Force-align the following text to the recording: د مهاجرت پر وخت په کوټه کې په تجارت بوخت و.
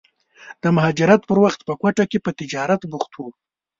د 0.63 0.65
مهاجرت 0.75 1.21
پر 1.29 1.37
وخت 1.43 1.59
په 1.67 1.73
کوټه 1.81 2.03
کې 2.11 2.19
په 2.25 2.31
تجارت 2.39 2.81
بوخت 2.91 3.11
و. 3.17 3.21